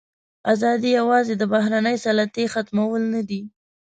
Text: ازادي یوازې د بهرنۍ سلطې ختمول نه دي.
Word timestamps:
ازادي 0.53 0.89
یوازې 0.99 1.33
د 1.37 1.43
بهرنۍ 1.53 1.95
سلطې 2.05 2.43
ختمول 2.53 3.01
نه 3.13 3.21
دي. 3.29 3.41